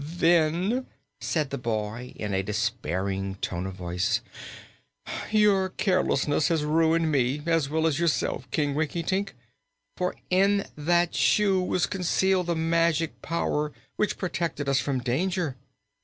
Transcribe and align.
"Then," 0.03 0.87
said 1.19 1.51
the 1.51 1.59
boy, 1.59 2.13
in 2.15 2.33
a 2.33 2.41
despairing 2.41 3.35
tone 3.35 3.67
of 3.67 3.75
voice, 3.75 4.21
"your 5.29 5.69
carelessness 5.69 6.47
has 6.47 6.63
ruined 6.65 7.11
me, 7.11 7.43
as 7.45 7.69
well 7.69 7.85
as 7.85 7.99
yourself, 7.99 8.49
King 8.49 8.73
Rinkitink, 8.73 9.35
for 9.95 10.15
in 10.31 10.65
that 10.75 11.13
shoe 11.13 11.61
was 11.61 11.85
concealed 11.85 12.47
the 12.47 12.55
magic 12.55 13.21
power 13.21 13.73
which 13.95 14.17
protected 14.17 14.67
us 14.67 14.79
from 14.79 15.01
danger." 15.01 15.55